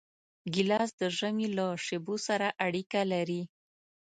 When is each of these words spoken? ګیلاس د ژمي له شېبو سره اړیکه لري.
ګیلاس 0.53 0.89
د 1.01 1.01
ژمي 1.17 1.47
له 1.57 1.65
شېبو 1.85 2.15
سره 2.27 2.47
اړیکه 2.65 3.01
لري. 3.13 3.41